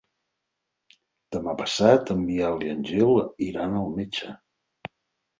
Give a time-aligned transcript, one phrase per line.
[1.35, 3.11] Demà passat en Biel i en Gil
[3.49, 4.31] iran al metge.